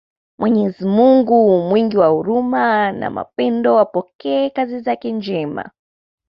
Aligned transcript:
Mwenyezi 0.39 0.85
Mungu 0.85 1.59
mwingi 1.69 1.97
wa 1.97 2.07
huruma 2.07 2.91
na 2.91 3.09
mapendo 3.09 3.79
apokee 3.79 4.49
kazi 4.49 4.79
zake 4.79 5.11
njema 5.11 5.69